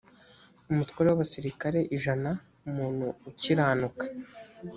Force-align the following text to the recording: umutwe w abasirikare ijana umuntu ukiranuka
umutwe 0.71 0.99
w 1.07 1.09
abasirikare 1.15 1.79
ijana 1.95 2.29
umuntu 2.67 3.07
ukiranuka 3.29 4.03